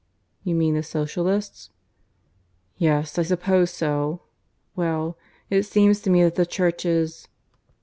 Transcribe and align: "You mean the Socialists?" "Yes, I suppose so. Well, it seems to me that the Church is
"You 0.43 0.55
mean 0.55 0.73
the 0.73 0.81
Socialists?" 0.81 1.69
"Yes, 2.79 3.19
I 3.19 3.21
suppose 3.21 3.69
so. 3.69 4.21
Well, 4.75 5.15
it 5.51 5.61
seems 5.61 6.01
to 6.01 6.09
me 6.09 6.23
that 6.23 6.33
the 6.33 6.45
Church 6.47 6.87
is 6.87 7.27